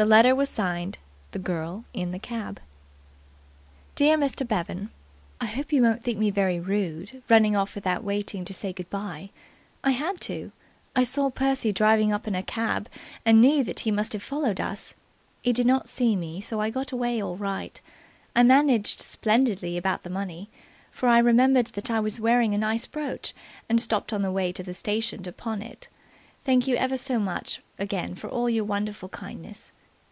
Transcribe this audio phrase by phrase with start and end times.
[0.00, 0.96] The letter was signed
[1.32, 2.60] "The Girl in the Cab."
[3.96, 4.46] "DEAR MR.
[4.46, 4.90] BEVAN,
[5.40, 8.88] "I hope you won't think me very rude, running off without waiting to say good
[8.90, 9.30] bye.
[9.82, 10.52] I had to.
[10.94, 12.88] I saw Percy driving up in a cab,
[13.26, 14.94] and knew that he must have followed us.
[15.42, 17.80] He did not see me, so I got away all right.
[18.36, 20.48] I managed splendidly about the money,
[20.92, 23.34] for I remembered that I was wearing a nice brooch,
[23.68, 25.88] and stopped on the way to the station to pawn it.
[26.44, 29.72] "Thank you ever so much again for all your wonderful kindness.